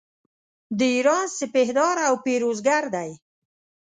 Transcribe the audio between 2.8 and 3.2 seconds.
دی.